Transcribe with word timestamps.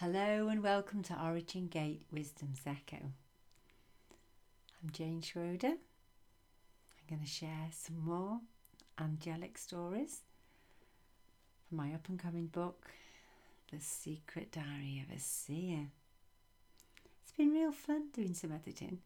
Hello 0.00 0.48
and 0.48 0.62
welcome 0.62 1.02
to 1.02 1.22
Origin 1.22 1.66
Gate 1.66 2.06
Wisdom's 2.10 2.62
Echo. 2.64 2.96
I'm 4.82 4.90
Jane 4.92 5.20
Schroeder. 5.20 5.66
I'm 5.66 7.06
going 7.06 7.20
to 7.20 7.28
share 7.28 7.68
some 7.70 8.02
more 8.02 8.40
angelic 8.98 9.58
stories 9.58 10.22
from 11.68 11.76
my 11.76 11.92
up 11.92 12.08
and 12.08 12.18
coming 12.18 12.46
book, 12.46 12.86
The 13.70 13.78
Secret 13.78 14.50
Diary 14.52 15.04
of 15.06 15.14
a 15.14 15.20
Seer. 15.20 15.88
It's 17.22 17.32
been 17.36 17.52
real 17.52 17.70
fun 17.70 18.04
doing 18.14 18.32
some 18.32 18.52
editing. 18.52 19.00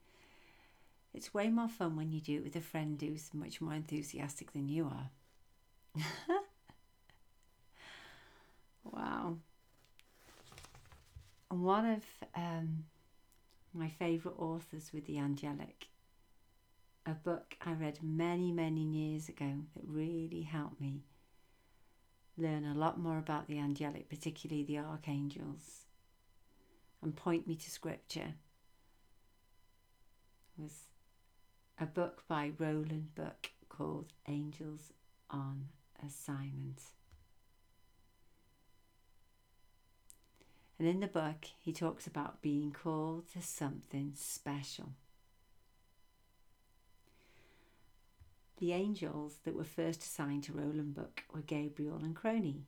It's 1.12 1.34
way 1.34 1.48
more 1.48 1.68
fun 1.68 1.96
when 1.96 2.12
you 2.12 2.20
do 2.20 2.36
it 2.36 2.45
with 2.45 2.54
a 2.54 2.61
friend 2.61 3.02
who's 3.02 3.34
much 3.34 3.61
more 3.61 3.74
enthusiastic 3.74 4.52
than 4.52 4.68
you 4.68 4.84
are. 4.84 5.11
wow. 8.84 9.38
And 11.54 11.63
one 11.63 11.86
of 11.86 12.03
um, 12.35 12.82
my 13.72 13.89
favourite 13.89 14.36
authors 14.40 14.90
with 14.93 15.07
the 15.07 15.21
angelic, 15.21 15.86
a 17.07 17.13
book 17.13 17.54
I 17.64 17.75
read 17.75 18.00
many, 18.03 18.50
many 18.50 18.80
years 18.80 19.29
ago 19.29 19.61
that 19.77 19.85
really 19.86 20.43
helped 20.43 20.80
me 20.80 21.04
learn 22.36 22.64
a 22.64 22.75
lot 22.75 22.99
more 22.99 23.18
about 23.18 23.46
the 23.46 23.61
angelic, 23.61 24.08
particularly 24.08 24.64
the 24.64 24.79
archangels, 24.79 25.82
and 27.00 27.14
point 27.14 27.46
me 27.46 27.55
to 27.55 27.71
scripture 27.71 28.35
was 30.58 30.89
a 31.79 31.86
book 31.86 32.25
by 32.27 32.50
Roland 32.58 33.14
Buck 33.14 33.52
called 33.69 34.12
Angels 34.27 34.92
on 35.30 35.69
Assignment. 36.05 36.83
And 40.84 40.92
in 40.97 41.00
the 41.00 41.06
book, 41.06 41.47
he 41.62 41.72
talks 41.72 42.06
about 42.06 42.42
being 42.42 42.70
called 42.70 43.32
to 43.32 43.40
something 43.40 44.12
special. 44.14 44.92
The 48.58 48.74
angels 48.74 49.38
that 49.44 49.54
were 49.54 49.64
first 49.64 50.02
assigned 50.02 50.42
to 50.42 50.52
Roland 50.52 50.94
Buck 50.94 51.22
were 51.32 51.41
Gabriel 51.41 52.02
and 52.02 52.14
Chrioni. 52.14 52.64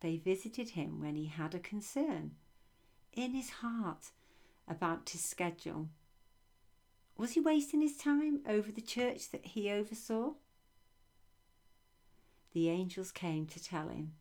They 0.00 0.16
visited 0.16 0.70
him 0.70 0.98
when 0.98 1.14
he 1.14 1.26
had 1.26 1.54
a 1.54 1.58
concern 1.58 2.36
in 3.12 3.34
his 3.34 3.50
heart 3.50 4.12
about 4.66 5.10
his 5.10 5.22
schedule. 5.22 5.90
Was 7.18 7.32
he 7.32 7.40
wasting 7.40 7.82
his 7.82 7.98
time 7.98 8.40
over 8.48 8.72
the 8.72 8.80
church 8.80 9.30
that 9.32 9.44
he 9.44 9.70
oversaw? 9.70 10.32
The 12.54 12.70
angels 12.70 13.12
came 13.12 13.44
to 13.48 13.62
tell 13.62 13.88
him 13.88 14.14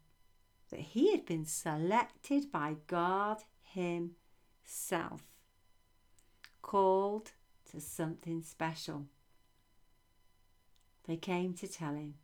that 0.70 0.80
he 0.80 1.12
had 1.12 1.26
been 1.26 1.46
selected 1.46 2.52
by 2.52 2.76
God 2.88 3.38
Himself, 3.62 5.22
called 6.62 7.32
to 7.72 7.80
something 7.80 8.42
special. 8.42 9.06
They 11.08 11.18
came 11.18 11.54
to 11.56 11.68
tell 11.68 11.94
him 11.94 12.16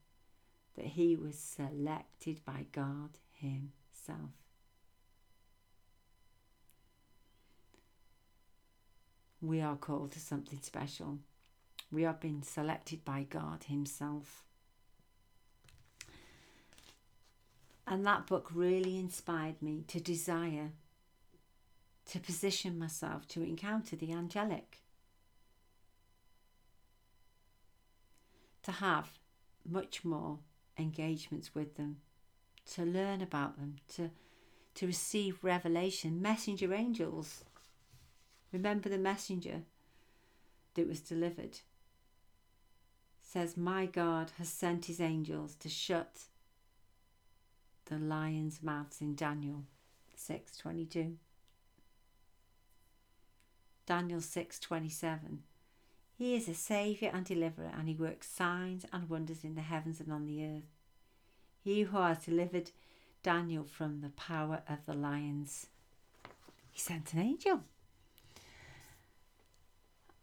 that 0.75 0.85
he 0.85 1.15
was 1.15 1.37
selected 1.37 2.43
by 2.45 2.65
God 2.71 3.11
Himself. 3.31 4.31
We 9.41 9.59
are 9.59 9.75
called 9.75 10.11
to 10.11 10.19
something 10.19 10.59
special. 10.61 11.17
We 11.91 12.03
have 12.03 12.19
been 12.19 12.43
selected 12.43 13.03
by 13.03 13.25
God 13.29 13.63
Himself. 13.63 14.43
And 17.91 18.05
that 18.05 18.25
book 18.25 18.49
really 18.53 18.97
inspired 18.97 19.61
me 19.61 19.83
to 19.89 19.99
desire 19.99 20.71
to 22.05 22.19
position 22.21 22.79
myself 22.79 23.27
to 23.27 23.43
encounter 23.43 23.97
the 23.97 24.13
angelic. 24.13 24.77
To 28.63 28.71
have 28.71 29.09
much 29.69 30.05
more 30.05 30.39
engagements 30.79 31.53
with 31.53 31.75
them, 31.75 31.97
to 32.75 32.85
learn 32.85 33.21
about 33.21 33.57
them, 33.57 33.75
to, 33.95 34.11
to 34.75 34.87
receive 34.87 35.43
revelation, 35.43 36.21
messenger 36.21 36.73
angels. 36.73 37.43
Remember 38.53 38.87
the 38.87 38.97
messenger 38.97 39.63
that 40.75 40.87
was 40.87 41.01
delivered 41.01 41.59
says, 43.21 43.57
My 43.57 43.85
God 43.85 44.31
has 44.37 44.47
sent 44.47 44.85
his 44.85 45.01
angels 45.01 45.55
to 45.55 45.67
shut 45.67 46.27
the 47.91 47.99
lion's 47.99 48.63
mouths 48.63 49.01
in 49.01 49.15
Daniel 49.15 49.65
6:22. 50.15 51.17
Daniel 53.85 54.21
6:27. 54.21 55.43
He 56.13 56.35
is 56.35 56.47
a 56.47 56.53
savior 56.53 57.11
and 57.13 57.25
deliverer 57.25 57.71
and 57.73 57.89
he 57.89 57.95
works 57.95 58.29
signs 58.29 58.85
and 58.93 59.09
wonders 59.09 59.43
in 59.43 59.55
the 59.55 59.61
heavens 59.61 59.99
and 59.99 60.09
on 60.09 60.25
the 60.25 60.45
earth. 60.45 60.71
He 61.59 61.81
who 61.81 61.97
has 61.97 62.23
delivered 62.23 62.71
Daniel 63.23 63.65
from 63.65 63.99
the 63.99 64.09
power 64.11 64.63
of 64.69 64.85
the 64.85 64.93
lions. 64.93 65.67
He 66.71 66.79
sent 66.79 67.13
an 67.13 67.19
angel. 67.19 67.65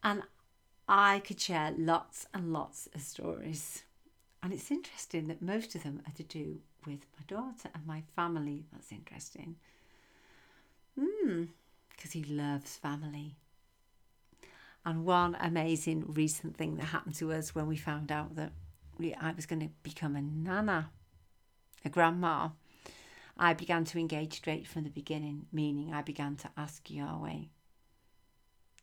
And 0.03 0.23
I 0.89 1.21
could 1.21 1.39
share 1.39 1.73
lots 1.77 2.27
and 2.33 2.51
lots 2.51 2.89
of 2.95 3.03
stories. 3.03 3.83
And 4.43 4.53
it's 4.53 4.71
interesting 4.71 5.27
that 5.29 5.43
most 5.43 5.75
of 5.75 5.83
them 5.83 6.01
are 6.07 6.13
to 6.15 6.23
do 6.23 6.61
with 6.87 7.01
my 7.17 7.25
daughter 7.27 7.69
and 7.75 7.87
my 7.87 8.03
family. 8.15 8.65
That's 8.73 8.93
interesting. 8.93 9.57
Hmm, 10.99 11.45
because 11.91 12.13
he 12.13 12.25
loves 12.25 12.77
family. 12.77 13.37
And 14.87 15.05
one 15.05 15.37
amazing 15.41 16.05
recent 16.13 16.57
thing 16.57 16.77
that 16.77 16.87
happened 16.87 17.17
to 17.17 17.33
us 17.33 17.55
when 17.55 17.67
we 17.67 17.77
found 17.77 18.13
out 18.13 18.37
that 18.37 18.53
we, 18.97 19.13
I 19.15 19.33
was 19.33 19.47
going 19.47 19.61
to 19.61 19.71
become 19.83 20.17
a 20.17 20.23
nana, 20.23 20.91
a 21.85 21.89
grandma, 21.89 22.51
I 23.37 23.55
began 23.55 23.85
to 23.87 23.99
engage 23.99 24.35
straight 24.35 24.67
from 24.67 24.85
the 24.85 24.91
beginning, 24.91 25.47
meaning 25.53 25.93
I 25.93 26.03
began 26.03 26.37
to 26.37 26.51
ask 26.57 26.91
Yahweh 26.91 27.45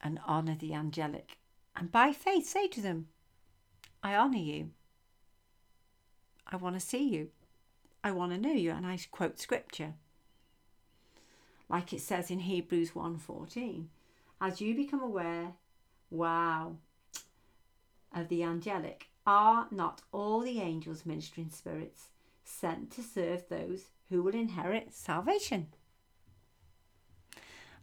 and 0.01 0.19
honour 0.27 0.55
the 0.55 0.73
angelic. 0.73 1.37
And 1.75 1.91
by 1.91 2.13
faith, 2.13 2.47
say 2.47 2.67
to 2.69 2.81
them, 2.81 3.07
I 4.01 4.15
honour 4.15 4.37
you. 4.37 4.69
I 6.47 6.55
want 6.57 6.75
to 6.75 6.79
see 6.79 7.07
you. 7.07 7.29
I 8.03 8.11
want 8.11 8.31
to 8.31 8.37
know 8.37 8.53
you. 8.53 8.71
And 8.71 8.85
I 8.85 8.99
quote 9.11 9.39
scripture. 9.39 9.93
Like 11.69 11.93
it 11.93 12.01
says 12.01 12.29
in 12.29 12.39
Hebrews 12.39 12.91
1:14, 12.91 13.87
as 14.39 14.61
you 14.61 14.75
become 14.75 15.01
aware, 15.01 15.53
wow, 16.11 16.77
of 18.13 18.29
the 18.29 18.43
angelic, 18.43 19.09
are 19.25 19.67
not 19.71 20.01
all 20.11 20.41
the 20.41 20.59
angels 20.59 21.05
ministering 21.05 21.49
spirits 21.49 22.09
sent 22.43 22.91
to 22.91 23.01
serve 23.01 23.49
those 23.49 23.89
who 24.09 24.21
will 24.21 24.35
inherit 24.35 24.93
salvation? 24.93 25.67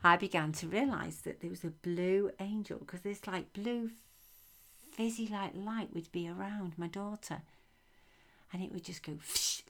I 0.05 0.17
began 0.17 0.53
to 0.53 0.69
realize 0.69 1.23
that 1.23 1.41
there 1.41 1.51
was 1.51 1.65
a 1.65 1.71
blue 1.71 2.31
angel 2.41 2.79
because 2.79 3.01
this 3.01 3.27
like 3.27 3.53
blue 3.53 3.91
fizzy 4.93 5.29
like 5.29 5.53
light 5.55 5.93
would 5.95 6.11
be 6.13 6.29
around 6.29 6.75
my 6.77 6.89
daughter 6.89 7.43
and 8.53 8.63
it 8.63 8.73
would 8.73 8.85
just 8.85 9.03
go 9.03 9.13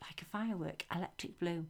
like 0.03 0.23
a 0.23 0.25
firework, 0.25 0.85
electric 0.95 1.39
blue. 1.39 1.67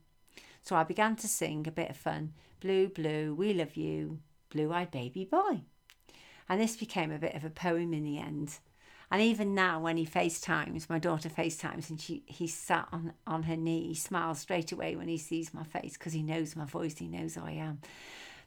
So 0.62 0.76
I 0.76 0.84
began 0.84 1.16
to 1.16 1.28
sing 1.28 1.66
a 1.66 1.72
bit 1.72 1.90
of 1.90 1.96
fun 1.96 2.32
Blue, 2.60 2.88
blue, 2.88 3.34
we 3.34 3.52
love 3.52 3.76
you, 3.76 4.20
blue 4.48 4.72
eyed 4.72 4.92
baby 4.92 5.24
boy. 5.24 5.62
And 6.48 6.60
this 6.60 6.76
became 6.76 7.10
a 7.10 7.18
bit 7.18 7.34
of 7.34 7.44
a 7.44 7.50
poem 7.50 7.92
in 7.92 8.04
the 8.04 8.18
end. 8.18 8.58
And 9.10 9.20
even 9.20 9.54
now, 9.54 9.80
when 9.80 9.96
he 9.96 10.06
FaceTimes, 10.06 10.88
my 10.88 11.00
daughter 11.00 11.28
FaceTimes, 11.28 11.90
and 11.90 12.00
she 12.00 12.22
he 12.26 12.46
sat 12.46 12.88
on, 12.92 13.14
on 13.26 13.42
her 13.42 13.56
knee, 13.56 13.88
he 13.88 13.94
smiles 13.94 14.38
straight 14.38 14.70
away 14.70 14.94
when 14.94 15.08
he 15.08 15.18
sees 15.18 15.52
my 15.52 15.64
face 15.64 15.94
because 15.94 16.12
he 16.12 16.22
knows 16.22 16.54
my 16.54 16.64
voice, 16.64 16.98
he 16.98 17.08
knows 17.08 17.34
who 17.34 17.44
I 17.44 17.52
am. 17.52 17.80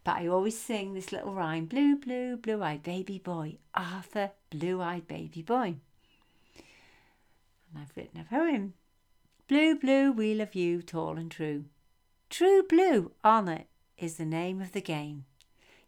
But 0.05 0.15
I 0.15 0.27
always 0.27 0.57
sing 0.57 0.93
this 0.93 1.11
little 1.11 1.33
rhyme 1.33 1.65
Blue, 1.65 1.97
blue, 1.97 2.37
blue 2.37 2.63
eyed 2.63 2.83
baby 2.83 3.19
boy, 3.19 3.57
Arthur, 3.73 4.31
blue 4.49 4.81
eyed 4.81 5.07
baby 5.07 5.41
boy. 5.41 5.75
And 7.69 7.81
I've 7.81 7.95
written 7.95 8.19
a 8.19 8.23
poem. 8.23 8.73
Blue, 9.47 9.75
blue, 9.75 10.11
we 10.11 10.33
love 10.33 10.55
you, 10.55 10.81
tall 10.81 11.17
and 11.17 11.29
true. 11.29 11.65
True 12.29 12.63
blue, 12.63 13.11
honour 13.23 13.65
is 13.97 14.17
the 14.17 14.25
name 14.25 14.61
of 14.61 14.71
the 14.71 14.81
game. 14.81 15.25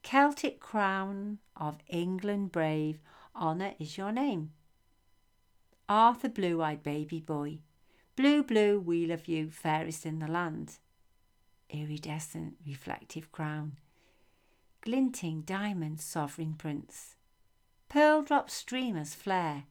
Celtic 0.04 0.60
crown 0.60 1.40
of 1.56 1.80
England 1.88 2.52
brave, 2.52 3.00
honour 3.36 3.74
is 3.80 3.98
your 3.98 4.12
name. 4.12 4.52
Arthur, 5.90 6.30
blue 6.30 6.62
eyed 6.62 6.84
baby 6.84 7.20
boy. 7.20 7.60
Blue, 8.16 8.44
blue, 8.44 8.80
we 8.80 9.06
love 9.06 9.28
you, 9.28 9.50
fairest 9.50 10.06
in 10.06 10.20
the 10.20 10.28
land. 10.28 10.78
Iridescent, 11.70 12.56
reflective 12.66 13.32
crown. 13.32 13.78
Glinting 14.82 15.42
diamond, 15.42 16.00
sovereign 16.00 16.54
prince. 16.54 17.16
Pearl 17.90 18.22
drop 18.22 18.50
streamers 18.50 19.14
flare 19.14 19.66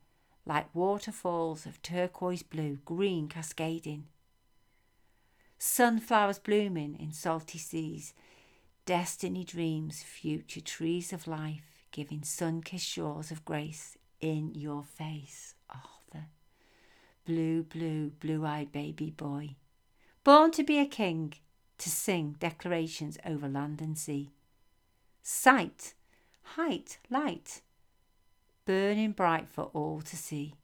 like 0.47 0.73
waterfalls 0.75 1.67
of 1.67 1.83
turquoise 1.83 2.45
blue, 2.45 2.79
green 2.85 3.29
cascading. 3.29 4.05
Sunflowers 5.59 6.39
blooming 6.39 6.97
in 7.01 7.13
salty 7.13 7.59
seas, 7.59 8.15
destiny 8.85 9.43
dreams, 9.43 10.03
future 10.03 10.61
trees 10.61 11.13
of 11.13 11.27
life, 11.27 11.85
giving 11.91 12.23
sun 12.23 12.63
kissed 12.63 12.87
shores 12.87 13.31
of 13.31 13.45
grace 13.45 13.97
in 14.21 14.55
your 14.55 14.85
face, 14.85 15.55
Arthur. 15.69 16.27
Blue, 17.25 17.65
blue, 17.65 18.11
blue 18.21 18.47
eyed 18.47 18.71
baby 18.71 19.11
boy, 19.11 19.57
born 20.23 20.53
to 20.53 20.63
be 20.63 20.79
a 20.79 20.87
king, 20.87 21.35
to 21.79 21.91
sing 21.91 22.37
declarations 22.39 23.19
over 23.27 23.49
land 23.49 23.81
and 23.81 23.99
sea. 23.99 24.31
Sight, 25.23 25.95
height, 26.43 26.99
light, 27.11 27.63
burning 28.67 29.13
bright 29.13 29.49
for 29.49 29.71
all 29.73 30.03
to 30.03 30.17
see. 30.17 30.55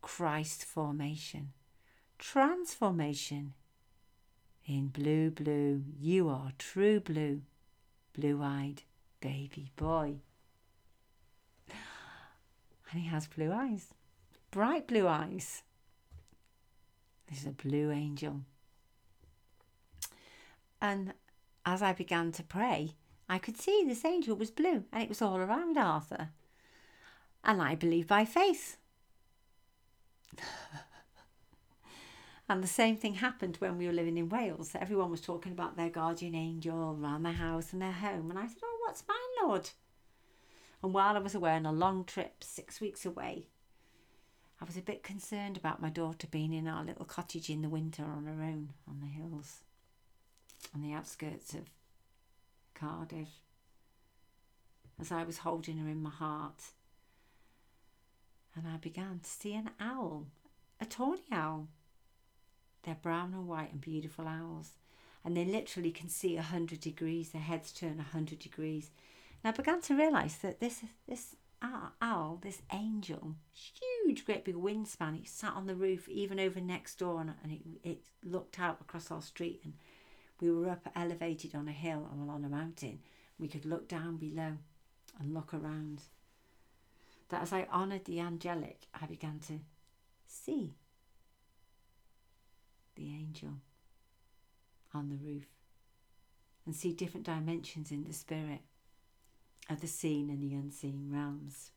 Christ 0.00 0.64
formation, 0.64 1.52
transformation. 2.18 3.54
In 4.64 4.88
blue, 4.88 5.30
blue, 5.30 5.84
you 6.00 6.28
are 6.28 6.52
true 6.58 7.00
blue, 7.00 7.42
blue 8.12 8.42
eyed 8.42 8.82
baby 9.20 9.70
boy. 9.76 10.16
And 12.90 13.00
he 13.00 13.08
has 13.08 13.26
blue 13.26 13.52
eyes, 13.52 13.94
bright 14.50 14.86
blue 14.86 15.06
eyes. 15.06 15.62
This 17.28 17.40
is 17.40 17.46
a 17.46 17.50
blue 17.50 17.90
angel. 17.90 18.42
And 20.80 21.14
as 21.64 21.80
I 21.80 21.92
began 21.92 22.32
to 22.32 22.42
pray, 22.42 22.90
I 23.28 23.38
could 23.38 23.56
see 23.56 23.84
this 23.86 24.04
angel 24.04 24.36
was 24.36 24.50
blue 24.50 24.84
and 24.92 25.02
it 25.02 25.08
was 25.08 25.22
all 25.22 25.38
around 25.38 25.78
Arthur. 25.78 26.30
And 27.44 27.60
I 27.60 27.74
believe 27.74 28.06
by 28.06 28.24
faith. 28.24 28.76
and 32.48 32.62
the 32.62 32.68
same 32.68 32.96
thing 32.96 33.14
happened 33.14 33.56
when 33.56 33.78
we 33.78 33.86
were 33.86 33.92
living 33.92 34.16
in 34.16 34.28
Wales. 34.28 34.76
Everyone 34.78 35.10
was 35.10 35.20
talking 35.20 35.52
about 35.52 35.76
their 35.76 35.90
guardian 35.90 36.34
angel 36.34 36.98
around 37.00 37.24
their 37.24 37.32
house 37.32 37.72
and 37.72 37.82
their 37.82 37.92
home. 37.92 38.30
And 38.30 38.38
I 38.38 38.46
said, 38.46 38.62
Oh, 38.62 38.78
what's 38.82 39.04
mine, 39.08 39.48
Lord? 39.48 39.70
And 40.82 40.92
while 40.92 41.16
I 41.16 41.20
was 41.20 41.34
away 41.34 41.52
on 41.52 41.66
a 41.66 41.72
long 41.72 42.04
trip, 42.04 42.42
six 42.42 42.80
weeks 42.80 43.06
away, 43.06 43.48
I 44.60 44.64
was 44.64 44.76
a 44.76 44.82
bit 44.82 45.02
concerned 45.02 45.56
about 45.56 45.82
my 45.82 45.90
daughter 45.90 46.28
being 46.30 46.52
in 46.52 46.68
our 46.68 46.84
little 46.84 47.04
cottage 47.04 47.50
in 47.50 47.62
the 47.62 47.68
winter 47.68 48.04
on 48.04 48.26
her 48.26 48.42
own 48.42 48.70
on 48.88 49.00
the 49.00 49.06
hills, 49.06 49.62
on 50.74 50.82
the 50.82 50.92
outskirts 50.92 51.54
of 51.54 51.70
Cardiff. 52.74 53.28
As 55.00 55.10
I 55.10 55.24
was 55.24 55.38
holding 55.38 55.78
her 55.78 55.88
in 55.88 56.02
my 56.02 56.10
heart, 56.10 56.62
and 58.54 58.66
I 58.66 58.76
began 58.76 59.20
to 59.22 59.28
see 59.28 59.54
an 59.54 59.70
owl, 59.80 60.26
a 60.80 60.84
tawny 60.84 61.22
owl. 61.30 61.68
They're 62.82 62.98
brown 63.00 63.32
and 63.32 63.46
white 63.46 63.72
and 63.72 63.80
beautiful 63.80 64.26
owls, 64.26 64.72
and 65.24 65.36
they 65.36 65.44
literally 65.44 65.92
can 65.92 66.08
see 66.08 66.36
a 66.36 66.42
hundred 66.42 66.80
degrees. 66.80 67.30
Their 67.30 67.42
heads 67.42 67.72
turn 67.72 68.00
a 68.00 68.12
hundred 68.12 68.40
degrees. 68.40 68.90
And 69.42 69.52
I 69.52 69.56
began 69.56 69.80
to 69.82 69.96
realise 69.96 70.36
that 70.36 70.60
this 70.60 70.82
this 71.06 71.36
owl, 72.00 72.40
this 72.42 72.62
angel, 72.72 73.36
huge, 73.52 74.24
great 74.24 74.44
big 74.44 74.56
wingspan, 74.56 75.22
it 75.22 75.28
sat 75.28 75.52
on 75.54 75.66
the 75.66 75.76
roof, 75.76 76.08
even 76.08 76.40
over 76.40 76.60
next 76.60 76.98
door, 76.98 77.20
and, 77.20 77.34
and 77.42 77.52
it, 77.52 77.60
it 77.82 77.98
looked 78.24 78.58
out 78.58 78.80
across 78.80 79.10
our 79.10 79.22
street. 79.22 79.60
And 79.64 79.74
we 80.40 80.50
were 80.50 80.68
up 80.68 80.88
elevated 80.96 81.54
on 81.54 81.68
a 81.68 81.72
hill 81.72 82.08
and 82.10 82.28
on 82.28 82.44
a 82.44 82.48
mountain. 82.48 82.98
We 83.38 83.48
could 83.48 83.64
look 83.64 83.88
down 83.88 84.16
below 84.16 84.58
and 85.18 85.34
look 85.34 85.54
around 85.54 86.02
that 87.32 87.40
as 87.40 87.52
I 87.52 87.66
honoured 87.72 88.04
the 88.04 88.20
angelic, 88.20 88.82
I 88.94 89.06
began 89.06 89.40
to 89.48 89.60
see 90.26 90.74
the 92.94 93.08
angel 93.08 93.54
on 94.92 95.08
the 95.08 95.16
roof 95.16 95.46
and 96.66 96.76
see 96.76 96.92
different 96.92 97.24
dimensions 97.24 97.90
in 97.90 98.04
the 98.04 98.12
spirit 98.12 98.60
of 99.70 99.80
the 99.80 99.86
seen 99.86 100.28
and 100.28 100.42
the 100.42 100.54
unseen 100.54 101.08
realms. 101.10 101.70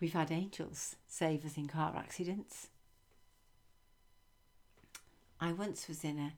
We've 0.00 0.14
had 0.14 0.32
angels 0.32 0.96
save 1.06 1.44
us 1.44 1.58
in 1.58 1.68
car 1.68 1.92
accidents. 1.94 2.68
I 5.38 5.52
once 5.52 5.86
was 5.86 6.02
in 6.02 6.18
a 6.18 6.32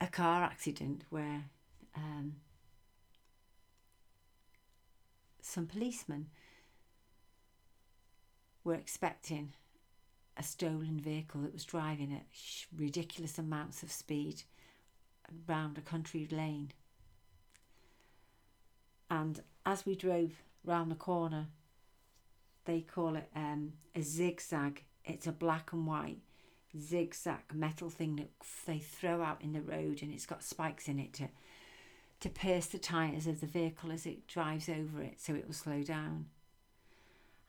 a 0.00 0.06
car 0.06 0.42
accident 0.42 1.04
where 1.10 1.44
um, 1.96 2.36
some 5.40 5.66
policemen 5.66 6.28
were 8.64 8.74
expecting 8.74 9.52
a 10.36 10.42
stolen 10.42 11.00
vehicle 11.00 11.42
that 11.42 11.52
was 11.52 11.64
driving 11.64 12.12
at 12.12 12.24
ridiculous 12.76 13.38
amounts 13.38 13.82
of 13.82 13.92
speed 13.92 14.42
round 15.46 15.76
a 15.78 15.82
country 15.82 16.26
lane. 16.30 16.72
And 19.10 19.42
as 19.66 19.84
we 19.84 19.94
drove 19.94 20.42
round 20.64 20.90
the 20.90 20.96
corner, 20.96 21.48
they 22.64 22.80
call 22.80 23.16
it 23.16 23.28
um, 23.36 23.74
a 23.94 24.02
zigzag. 24.02 24.84
It's 25.04 25.26
a 25.26 25.32
black 25.32 25.72
and 25.72 25.86
white 25.86 26.18
zigzag 26.80 27.52
metal 27.52 27.90
thing 27.90 28.16
that 28.16 28.30
they 28.66 28.78
throw 28.78 29.22
out 29.22 29.42
in 29.42 29.52
the 29.52 29.60
road, 29.60 30.00
and 30.02 30.12
it's 30.12 30.26
got 30.26 30.42
spikes 30.42 30.88
in 30.88 30.98
it 30.98 31.12
to 31.14 31.28
to 32.22 32.28
pierce 32.28 32.66
the 32.66 32.78
tyres 32.78 33.26
of 33.26 33.40
the 33.40 33.46
vehicle 33.46 33.90
as 33.90 34.06
it 34.06 34.28
drives 34.28 34.68
over 34.68 35.02
it 35.02 35.20
so 35.20 35.34
it 35.34 35.46
will 35.46 35.54
slow 35.54 35.82
down. 35.82 36.26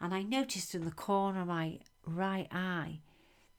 And 0.02 0.14
I 0.14 0.24
noticed 0.24 0.74
in 0.74 0.84
the 0.84 0.92
corner 0.92 1.42
of 1.42 1.48
my 1.48 1.80
right 2.06 2.48
eye 2.52 3.00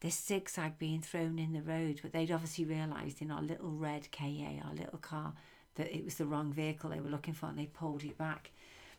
this 0.00 0.18
zigzag 0.18 0.76
being 0.76 1.00
thrown 1.00 1.38
in 1.38 1.52
the 1.52 1.62
road, 1.62 2.00
but 2.02 2.12
they'd 2.12 2.32
obviously 2.32 2.64
realised 2.64 3.22
in 3.22 3.30
our 3.30 3.40
little 3.40 3.70
red 3.70 4.10
KA, 4.10 4.60
our 4.66 4.74
little 4.74 4.98
car, 4.98 5.34
that 5.76 5.96
it 5.96 6.04
was 6.04 6.16
the 6.16 6.26
wrong 6.26 6.52
vehicle 6.52 6.90
they 6.90 7.00
were 7.00 7.08
looking 7.08 7.32
for 7.32 7.46
and 7.46 7.58
they 7.58 7.66
pulled 7.66 8.02
it 8.02 8.18
back. 8.18 8.50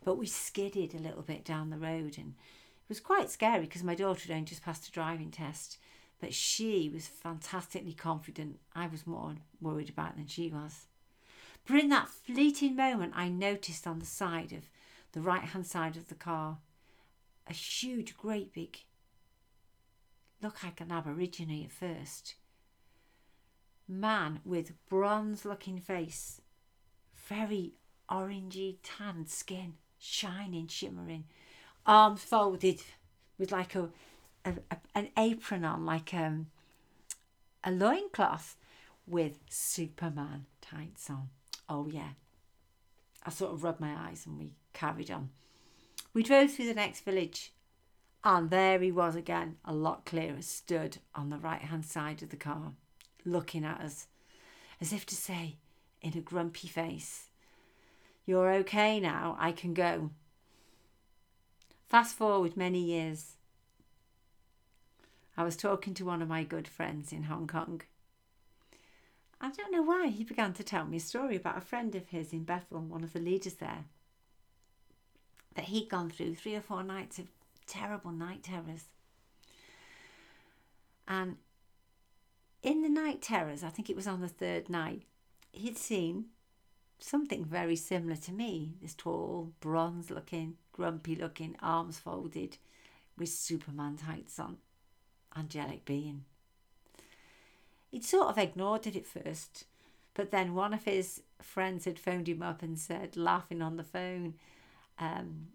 But 0.04 0.18
we 0.18 0.26
skidded 0.26 0.96
a 0.96 1.00
little 1.00 1.22
bit 1.22 1.44
down 1.44 1.70
the 1.70 1.78
road 1.78 2.18
and 2.18 2.34
it 2.86 2.90
was 2.90 3.02
quite 3.02 3.30
scary 3.30 3.66
because 3.66 3.84
my 3.84 3.96
daughter 3.96 4.22
had 4.28 4.32
only 4.32 4.46
just 4.46 4.64
passed 4.64 4.88
a 4.88 4.92
driving 4.92 5.32
test, 5.32 5.78
but 6.22 6.34
she 6.34 6.90
was 6.90 7.08
fantastically 7.08 7.94
confident. 7.94 8.60
I 8.74 8.88
was 8.88 9.06
more 9.06 9.36
worried 9.60 9.90
about 9.90 10.16
than 10.16 10.28
she 10.28 10.50
was. 10.50 10.88
But 11.68 11.78
in 11.78 11.90
that 11.90 12.10
fleeting 12.10 12.76
moment, 12.76 13.14
I 13.16 13.30
noticed 13.30 13.88
on 13.88 14.00
the 14.00 14.06
side 14.06 14.52
of 14.52 14.70
the 15.14 15.22
right 15.22 15.44
hand 15.44 15.66
side 15.66 15.98
of 15.98 16.08
the 16.08 16.16
car 16.16 16.60
a 17.48 17.54
huge, 17.54 18.18
great 18.18 18.54
big, 18.54 18.80
look 20.42 20.64
like 20.64 20.82
an 20.82 20.92
Aborigine 20.92 21.64
at 21.64 21.72
first, 21.72 22.36
man 23.88 24.40
with 24.44 24.74
bronze 24.90 25.46
looking 25.46 25.80
face, 25.80 26.42
very 27.28 27.74
orangey 28.10 28.78
tanned 28.84 29.30
skin, 29.30 29.76
shining, 29.98 30.68
shimmering, 30.68 31.26
arms 31.86 32.24
folded 32.24 32.82
with 33.38 33.52
like 33.52 33.76
a, 33.76 33.90
a, 34.44 34.54
a 34.72 34.78
an 34.94 35.10
apron 35.18 35.64
on, 35.64 35.86
like 35.86 36.14
um, 36.14 36.48
a 37.64 37.72
loincloth 37.72 38.56
with 39.08 39.40
Superman 39.50 40.46
tights 40.62 41.10
on. 41.10 41.30
Oh, 41.68 41.88
yeah. 41.88 42.10
I 43.24 43.30
sort 43.30 43.54
of 43.54 43.64
rubbed 43.64 43.80
my 43.80 43.96
eyes 43.96 44.26
and 44.26 44.38
we 44.38 44.54
carried 44.74 45.10
on. 45.10 45.30
We 46.14 46.24
drove 46.24 46.52
through 46.52 46.68
the 46.68 46.74
next 46.74 47.02
village, 47.02 47.54
and 48.24 48.50
there 48.50 48.80
he 48.80 48.92
was 48.92 49.16
again, 49.16 49.58
a 49.66 49.74
lot 49.74 50.06
clearer, 50.06 50.42
stood 50.42 50.98
on 51.14 51.30
the 51.30 51.38
right 51.38 51.62
hand 51.62 51.86
side 51.86 52.24
of 52.24 52.30
the 52.30 52.38
car, 52.38 52.74
looking 53.26 53.66
at 53.66 53.82
us, 53.82 54.08
as 54.80 54.94
if 54.94 55.06
to 55.08 55.16
say, 55.16 55.58
in 56.02 56.18
a 56.18 56.22
grumpy 56.22 56.68
face, 56.68 57.30
You're 58.26 58.52
okay 58.54 59.00
now, 59.00 59.36
I 59.40 59.52
can 59.52 59.74
go. 59.74 60.12
Fast 61.88 62.16
forward 62.16 62.56
many 62.56 62.80
years. 62.80 63.34
I 65.38 65.44
was 65.44 65.58
talking 65.58 65.94
to 65.96 66.06
one 66.06 66.22
of 66.22 66.30
my 66.30 66.44
good 66.44 66.68
friends 66.68 67.12
in 67.12 67.24
Hong 67.24 67.48
Kong 67.48 67.82
I 69.40 69.52
don't 69.52 69.72
know 69.72 69.82
why 69.82 70.08
he 70.08 70.24
began 70.24 70.54
to 70.54 70.64
tell 70.64 70.86
me 70.86 70.98
a 70.98 71.02
story 71.02 71.36
about 71.36 71.58
a 71.58 71.62
friend 71.62 71.94
of 71.96 72.08
his 72.08 72.34
in 72.34 72.44
Bethel, 72.44 72.80
one 72.82 73.04
of 73.04 73.14
the 73.14 73.20
leaders 73.20 73.56
there, 73.56 73.86
that 75.56 75.66
he'd 75.66 75.90
gone 75.90 76.10
through 76.10 76.36
three 76.36 76.56
or 76.56 76.62
four 76.62 76.84
nights 76.84 77.20
of 77.20 77.28
terrible 77.68 78.12
night 78.12 78.44
terrors. 78.44 78.86
And 81.08 81.38
in 82.64 82.82
the 82.82 82.90
night 82.90 83.22
terrors, 83.22 83.64
I 83.64 83.70
think 83.70 83.90
it 83.90 83.96
was 83.96 84.08
on 84.08 84.22
the 84.22 84.28
third 84.28 84.70
night, 84.70 85.04
he'd 85.52 85.78
seen 85.78 86.26
something 86.98 87.46
very 87.46 87.76
similar 87.76 88.16
to 88.16 88.32
me 88.32 88.76
this 88.82 88.96
tall, 88.96 89.52
bronze 89.60 90.10
looking, 90.10 90.56
grumpy 90.72 91.16
looking, 91.16 91.56
arms 91.62 92.00
folded, 92.00 92.58
with 93.18 93.30
Superman 93.30 93.98
tights 93.98 94.40
on, 94.40 94.58
angelic 95.36 95.86
being. 95.86 96.26
He'd 97.96 98.04
sort 98.04 98.28
of 98.28 98.38
ignored 98.38 98.86
it 98.88 98.98
at 98.98 99.06
first, 99.06 99.64
but 100.16 100.30
then 100.30 100.54
one 100.54 100.74
of 100.74 100.84
his 100.84 101.22
friends 101.42 101.86
had 101.86 101.98
phoned 101.98 102.28
him 102.28 102.42
up 102.42 102.62
and 102.62 102.78
said, 102.78 103.16
laughing 103.16 103.62
on 103.62 103.78
the 103.78 103.86
phone, 103.86 104.34
um, 105.00 105.48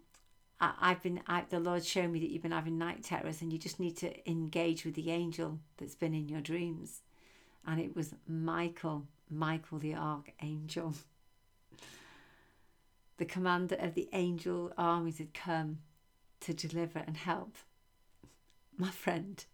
I, 0.58 0.72
I've 0.80 1.02
been, 1.02 1.20
I, 1.26 1.44
the 1.50 1.60
Lord 1.60 1.84
showed 1.84 2.10
me 2.10 2.18
that 2.20 2.30
you've 2.30 2.40
been 2.40 2.52
having 2.52 2.78
night 2.78 3.02
terrors 3.02 3.42
and 3.42 3.52
you 3.52 3.58
just 3.58 3.78
need 3.78 3.94
to 3.98 4.26
engage 4.26 4.86
with 4.86 4.94
the 4.94 5.10
angel 5.10 5.58
that's 5.76 5.94
been 5.94 6.14
in 6.14 6.30
your 6.30 6.40
dreams. 6.40 7.02
And 7.66 7.78
it 7.78 7.94
was 7.94 8.14
Michael, 8.26 9.06
Michael 9.28 9.78
the 9.78 9.94
Archangel. 9.94 10.94
The 13.18 13.26
commander 13.26 13.76
of 13.78 13.92
the 13.92 14.08
angel 14.14 14.72
armies 14.78 15.18
had 15.18 15.34
come 15.34 15.80
to 16.40 16.54
deliver 16.54 17.00
and 17.00 17.18
help 17.18 17.54
my 18.78 18.88
friend 18.88 19.44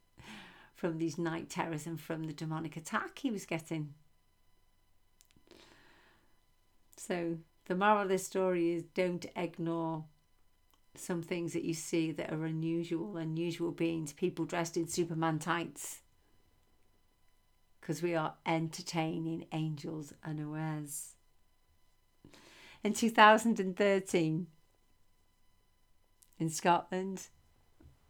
from 0.77 0.99
these 0.99 1.19
night 1.19 1.49
terrors 1.49 1.87
and 1.87 1.99
from 1.99 2.25
the 2.25 2.33
demonic 2.33 2.77
attack 2.77 3.19
he 3.19 3.31
was 3.31 3.47
getting. 3.47 3.95
So, 6.97 7.39
the 7.65 7.75
moral 7.75 8.03
of 8.03 8.09
this 8.09 8.27
story 8.27 8.73
is 8.73 8.85
don't 8.95 9.27
ignore 9.35 10.05
some 10.95 11.23
things 11.23 11.53
that 11.55 11.65
you 11.65 11.75
see 11.75 12.13
that 12.13 12.33
are 12.33 12.45
unusual, 12.45 13.17
unusual 13.17 13.73
beings, 13.73 14.13
people 14.13 14.45
dressed 14.45 14.77
in 14.77 14.87
Superman 14.87 15.39
tights. 15.39 16.01
Because 17.81 18.03
we 18.03 18.15
are 18.15 18.35
entertaining 18.45 19.47
angels 19.53 20.13
unawares. 20.25 21.15
In 22.83 22.93
2013, 22.93 24.47
in 26.39 26.51
Scotland, 26.51 27.29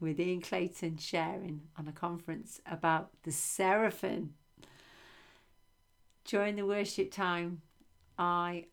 with 0.01 0.21
Ian 0.21 0.41
Clayton 0.41 0.99
sharing 0.99 1.63
on 1.77 1.89
a 1.89 1.93
conference 1.93 2.61
about 2.67 3.11
the 3.23 3.33
seraphim. 3.33 4.35
During 6.25 6.57
the 6.57 6.67
worship 6.67 7.11
time, 7.11 7.63
I 8.19 8.67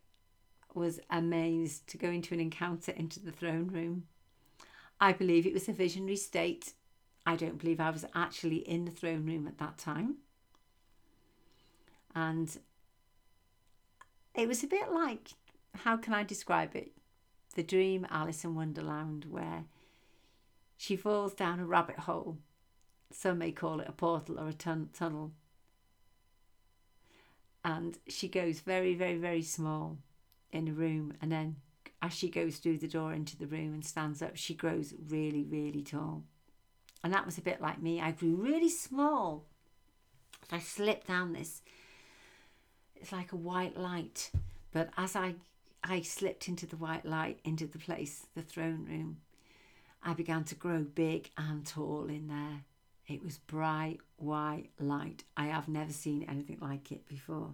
was 0.74 1.00
amazed 1.10 1.86
to 1.88 1.98
go 1.98 2.08
into 2.08 2.34
an 2.34 2.40
encounter 2.40 2.92
into 2.92 3.20
the 3.20 3.30
throne 3.30 3.68
room. 3.68 4.04
I 5.00 5.12
believe 5.12 5.46
it 5.46 5.54
was 5.54 5.68
a 5.68 5.72
visionary 5.72 6.16
state. 6.16 6.72
I 7.26 7.36
don't 7.36 7.58
believe 7.58 7.80
I 7.80 7.90
was 7.90 8.04
actually 8.14 8.56
in 8.56 8.84
the 8.84 8.90
throne 8.90 9.24
room 9.24 9.46
at 9.46 9.58
that 9.58 9.78
time. 9.78 10.16
And 12.14 12.56
it 14.34 14.48
was 14.48 14.62
a 14.62 14.68
bit 14.68 14.92
like, 14.92 15.30
how 15.74 15.96
can 15.96 16.12
I 16.12 16.22
describe 16.22 16.74
it? 16.76 16.92
The 17.54 17.62
dream 17.62 18.06
Alice 18.10 18.44
in 18.44 18.54
Wonderland, 18.54 19.26
where 19.30 19.64
she 20.84 20.96
falls 20.96 21.32
down 21.32 21.60
a 21.60 21.64
rabbit 21.64 22.00
hole. 22.00 22.36
Some 23.10 23.38
may 23.38 23.52
call 23.52 23.80
it 23.80 23.88
a 23.88 23.92
portal 23.92 24.38
or 24.38 24.48
a 24.48 24.52
tun- 24.52 24.90
tunnel. 24.92 25.32
And 27.64 27.96
she 28.06 28.28
goes 28.28 28.60
very, 28.60 28.94
very, 28.94 29.16
very 29.16 29.40
small 29.40 29.96
in 30.52 30.68
a 30.68 30.72
room 30.72 31.14
and 31.22 31.32
then 31.32 31.56
as 32.02 32.12
she 32.12 32.28
goes 32.28 32.58
through 32.58 32.76
the 32.76 32.86
door 32.86 33.14
into 33.14 33.36
the 33.38 33.46
room 33.46 33.72
and 33.72 33.84
stands 33.84 34.22
up 34.22 34.36
she 34.36 34.54
grows 34.54 34.94
really 35.08 35.42
really 35.42 35.82
tall 35.82 36.22
and 37.02 37.12
that 37.12 37.26
was 37.26 37.38
a 37.38 37.42
bit 37.42 37.60
like 37.60 37.82
me 37.82 38.00
i 38.00 38.12
grew 38.12 38.36
really 38.36 38.68
small 38.68 39.46
i 40.52 40.60
slipped 40.60 41.08
down 41.08 41.32
this 41.32 41.60
it's 42.94 43.10
like 43.10 43.32
a 43.32 43.36
white 43.36 43.76
light 43.76 44.30
but 44.70 44.90
as 44.96 45.16
i 45.16 45.34
i 45.82 46.00
slipped 46.00 46.46
into 46.46 46.66
the 46.66 46.76
white 46.76 47.04
light 47.04 47.40
into 47.42 47.66
the 47.66 47.78
place 47.78 48.28
the 48.36 48.42
throne 48.42 48.86
room 48.88 49.16
i 50.04 50.12
began 50.12 50.44
to 50.44 50.54
grow 50.54 50.80
big 50.82 51.30
and 51.36 51.66
tall 51.66 52.06
in 52.06 52.28
there 52.28 52.62
it 53.08 53.22
was 53.22 53.38
bright 53.38 53.98
white 54.16 54.70
light 54.78 55.24
i 55.36 55.46
have 55.46 55.68
never 55.68 55.92
seen 55.92 56.24
anything 56.28 56.58
like 56.60 56.92
it 56.92 57.06
before 57.08 57.50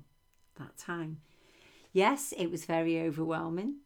that 0.59 0.76
time 0.76 1.19
Yes, 1.92 2.33
it 2.37 2.50
was 2.50 2.64
very 2.64 3.00
overwhelming. 3.00 3.76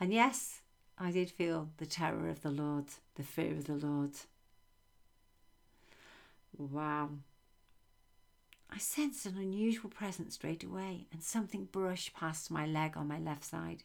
And 0.00 0.12
yes, 0.12 0.62
I 0.98 1.10
did 1.10 1.30
feel 1.30 1.70
the 1.76 1.86
terror 1.86 2.28
of 2.28 2.42
the 2.42 2.50
Lord, 2.50 2.86
the 3.14 3.22
fear 3.22 3.52
of 3.52 3.66
the 3.66 3.74
Lord. 3.74 4.12
Wow. 6.56 7.10
I 8.70 8.78
sensed 8.78 9.26
an 9.26 9.36
unusual 9.36 9.90
presence 9.90 10.34
straight 10.34 10.64
away, 10.64 11.06
and 11.12 11.22
something 11.22 11.64
brushed 11.64 12.14
past 12.14 12.50
my 12.50 12.66
leg 12.66 12.96
on 12.96 13.08
my 13.08 13.18
left 13.18 13.44
side. 13.44 13.84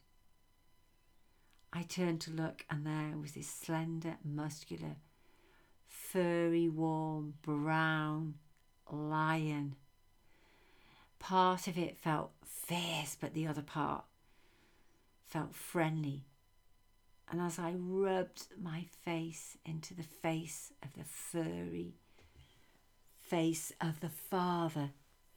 I 1.75 1.83
turned 1.83 2.21
to 2.21 2.31
look, 2.31 2.65
and 2.69 2.85
there 2.85 3.17
was 3.21 3.33
this 3.33 3.49
slender, 3.49 4.15
muscular, 4.23 4.95
furry, 5.87 6.69
warm, 6.69 7.33
brown 7.43 8.35
lion 8.89 9.75
Part 11.19 11.67
of 11.67 11.75
it 11.75 11.97
felt 11.97 12.33
fierce, 12.45 13.17
but 13.19 13.33
the 13.33 13.47
other 13.47 13.63
part 13.63 14.05
felt 15.25 15.55
friendly. 15.55 16.23
And 17.31 17.41
as 17.41 17.57
I 17.57 17.73
rubbed 17.73 18.45
my 18.61 18.85
face 19.03 19.57
into 19.65 19.95
the 19.95 20.03
face 20.03 20.71
of 20.83 20.93
the 20.93 21.03
furry 21.03 21.95
face 23.19 23.73
of 23.81 24.01
the 24.01 24.09
father 24.09 24.91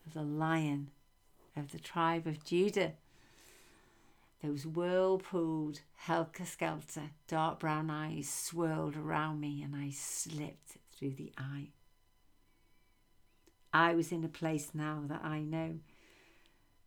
of 0.07 0.13
the 0.13 0.23
lion 0.23 0.91
of 1.57 1.73
the 1.73 1.79
tribe 1.79 2.27
of 2.27 2.45
Judah, 2.45 2.93
those 4.43 4.67
whirlpooled, 4.67 5.81
helter 5.97 6.45
skelter, 6.45 7.11
dark 7.27 7.61
brown 7.61 7.91
eyes 7.91 8.29
swirled 8.29 8.97
around 8.97 9.41
me, 9.41 9.63
and 9.63 9.75
I 9.75 9.91
slipped 9.91 10.79
through 10.93 11.15
the 11.15 11.33
eye. 11.37 11.69
I 13.73 13.95
was 13.95 14.13
in 14.13 14.25
a 14.25 14.29
place 14.29 14.71
now 14.75 15.03
that 15.07 15.25
I 15.25 15.41
know 15.41 15.81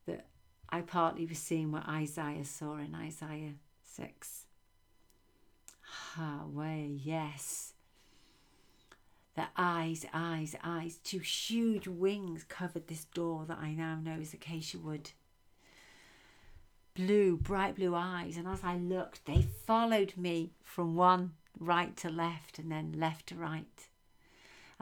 that 0.08 0.28
I 0.70 0.82
partly 0.82 1.26
was 1.26 1.38
seeing 1.38 1.72
what 1.72 1.88
Isaiah 1.88 2.46
saw 2.46 2.78
in 2.78 2.96
Isaiah 2.96 3.54
6. 3.84 4.46
Ah, 6.18 6.44
way, 6.48 7.00
yes. 7.04 7.74
The 9.36 9.48
eyes, 9.58 10.06
eyes, 10.14 10.56
eyes, 10.64 11.00
two 11.04 11.20
huge 11.20 11.88
wings 11.88 12.44
covered 12.44 12.88
this 12.88 13.06
door 13.06 13.46
that 13.48 13.60
I 13.60 13.74
now 13.74 14.00
know 14.02 14.20
is 14.20 14.34
acacia 14.34 14.78
wood. 14.78 15.12
Blue, 16.94 17.38
bright 17.38 17.76
blue 17.76 17.96
eyes, 17.96 18.38
and 18.38 18.48
as 18.48 18.64
I 18.64 18.76
looked, 18.78 19.26
they 19.26 19.42
followed 19.42 20.18
me 20.18 20.52
from 20.64 20.96
one 20.96 21.34
right 21.58 21.96
to 21.98 22.10
left 22.10 22.60
and 22.60 22.72
then 22.72 22.94
left 22.98 23.28
to 23.28 23.36
right 23.36 23.88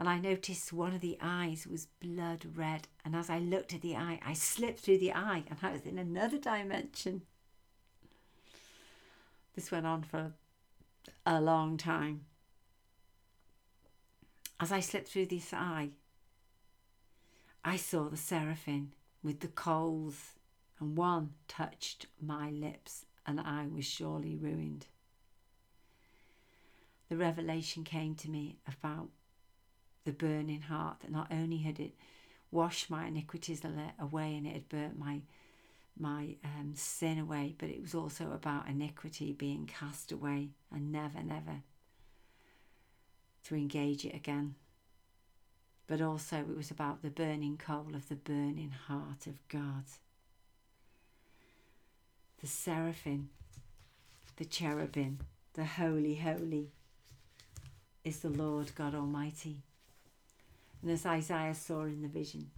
and 0.00 0.08
I 0.08 0.18
noticed 0.18 0.72
one 0.72 0.94
of 0.94 1.02
the 1.02 1.18
eyes 1.20 1.66
was 1.70 1.88
blood 2.00 2.46
red. 2.56 2.88
And 3.04 3.14
as 3.14 3.28
I 3.28 3.38
looked 3.38 3.74
at 3.74 3.82
the 3.82 3.96
eye, 3.96 4.18
I 4.24 4.32
slipped 4.32 4.80
through 4.80 4.96
the 4.96 5.12
eye 5.12 5.44
and 5.46 5.58
I 5.62 5.72
was 5.72 5.82
in 5.82 5.98
another 5.98 6.38
dimension. 6.38 7.20
This 9.54 9.70
went 9.70 9.84
on 9.84 10.02
for 10.02 10.32
a 11.26 11.38
long 11.38 11.76
time. 11.76 12.22
As 14.58 14.72
I 14.72 14.80
slipped 14.80 15.08
through 15.08 15.26
this 15.26 15.52
eye, 15.52 15.90
I 17.62 17.76
saw 17.76 18.08
the 18.08 18.16
seraphim 18.16 18.92
with 19.22 19.40
the 19.40 19.48
coals, 19.48 20.30
and 20.80 20.96
one 20.96 21.34
touched 21.46 22.06
my 22.20 22.50
lips, 22.50 23.04
and 23.26 23.38
I 23.38 23.66
was 23.66 23.84
surely 23.84 24.34
ruined. 24.34 24.86
The 27.08 27.16
revelation 27.16 27.84
came 27.84 28.14
to 28.16 28.30
me 28.30 28.58
about 28.66 29.08
the 30.04 30.12
burning 30.12 30.62
heart 30.62 31.00
that 31.00 31.10
not 31.10 31.30
only 31.30 31.58
had 31.58 31.78
it 31.78 31.94
washed 32.50 32.90
my 32.90 33.06
iniquities 33.06 33.62
away 33.98 34.34
and 34.34 34.46
it 34.46 34.54
had 34.54 34.68
burnt 34.68 34.98
my 34.98 35.22
my 35.98 36.36
um, 36.44 36.72
sin 36.74 37.18
away, 37.18 37.54
but 37.58 37.68
it 37.68 37.82
was 37.82 37.94
also 37.94 38.32
about 38.32 38.68
iniquity 38.68 39.32
being 39.32 39.66
cast 39.66 40.10
away 40.12 40.48
and 40.72 40.90
never, 40.90 41.22
never 41.22 41.62
to 43.44 43.54
engage 43.54 44.04
it 44.06 44.14
again. 44.14 44.54
But 45.86 46.00
also, 46.00 46.38
it 46.38 46.56
was 46.56 46.70
about 46.70 47.02
the 47.02 47.10
burning 47.10 47.58
coal 47.58 47.94
of 47.94 48.08
the 48.08 48.16
burning 48.16 48.70
heart 48.70 49.26
of 49.26 49.46
God. 49.48 49.84
The 52.40 52.46
seraphim, 52.46 53.30
the 54.36 54.44
cherubim, 54.44 55.18
the 55.54 55.64
holy, 55.64 56.14
holy 56.14 56.70
is 58.04 58.20
the 58.20 58.30
Lord 58.30 58.74
God 58.74 58.94
Almighty 58.94 59.62
and 60.82 60.90
as 60.90 61.04
Isaiah 61.06 61.54
saw 61.54 61.82
in 61.82 62.02
the 62.02 62.08
vision. 62.08 62.50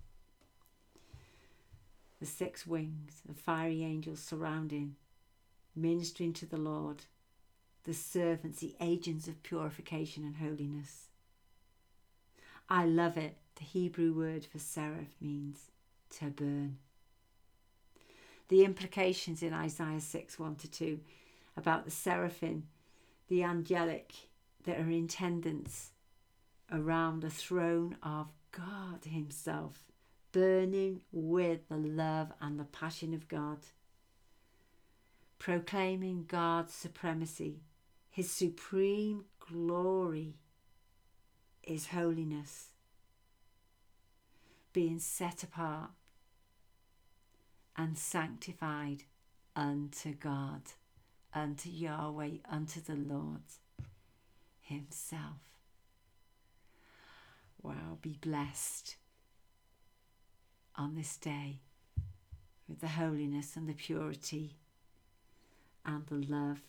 The 2.21 2.27
six 2.27 2.67
wings 2.67 3.23
of 3.29 3.37
fiery 3.37 3.83
angels 3.83 4.21
surrounding, 4.21 4.95
ministering 5.75 6.33
to 6.35 6.47
the 6.47 6.57
Lord, 6.57 7.03
the 7.85 7.95
servants, 7.95 8.61
the 8.61 8.77
agents 8.81 9.27
of 9.27 9.43
purification 9.43 10.23
and 10.23 10.37
holiness. 10.37 11.09
I 12.69 12.85
love 12.85 13.17
it. 13.17 13.37
The 13.57 13.65
Hebrew 13.65 14.13
word 14.13 14.47
for 14.47 14.59
seraph 14.59 15.17
means 15.21 15.71
to 16.19 16.27
burn. 16.27 16.79
The 18.53 18.67
implications 18.67 19.43
in 19.43 19.55
Isaiah 19.55 19.99
6 19.99 20.39
1 20.39 20.57
to 20.57 20.71
2 20.71 21.01
about 21.57 21.87
the 21.87 21.91
seraphim, 21.91 22.65
the 23.29 23.43
angelic 23.43 24.13
that 24.65 24.79
are 24.79 24.91
intendants 24.91 25.93
around 26.71 27.21
the 27.21 27.31
throne 27.31 27.97
of 28.03 28.31
God 28.51 29.07
Himself, 29.07 29.87
burning 30.33 31.01
with 31.13 31.67
the 31.71 31.79
love 31.79 32.31
and 32.43 32.61
the 32.61 32.65
passion 32.65 33.15
of 33.15 33.27
God, 33.27 33.61
proclaiming 35.39 36.27
God's 36.29 36.75
supremacy, 36.75 37.63
His 38.11 38.31
supreme 38.31 39.25
glory 39.41 40.35
is 41.63 41.87
holiness, 41.87 42.67
being 44.75 44.99
set 44.99 45.43
apart 45.43 45.93
and 47.83 47.99
sanctified 47.99 49.03
unto 49.57 50.15
God, 50.15 50.63
unto 51.35 51.69
Yahweh, 51.69 52.39
unto 52.49 52.81
the 52.81 52.95
Lord 52.95 53.43
Himself. 54.61 55.41
Wow, 57.61 57.99
be 58.01 58.17
blessed 58.21 58.95
on 60.77 60.95
this 60.95 61.17
day 61.17 61.59
with 62.69 62.81
the 62.81 62.89
holiness 62.89 63.57
and 63.57 63.69
the 63.69 63.75
purity 63.75 64.55
and 65.85 66.07
the 66.07 66.25
love 66.33 66.61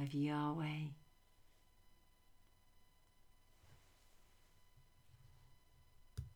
of 0.00 0.14
Yahweh. 0.14 0.92